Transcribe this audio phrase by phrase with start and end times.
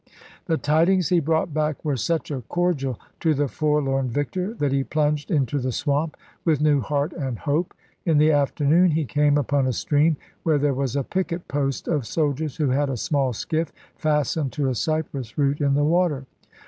[0.47, 4.83] The tidings he brought back were such a cordial to the forlorn victor, that he
[4.83, 7.75] plunged into the swamp with new heart and hope.
[8.03, 12.07] In the afternoon he came upon a stream where there was a picket post of
[12.07, 16.25] soldiers who had a small skiff fastened to a cypress root in the water.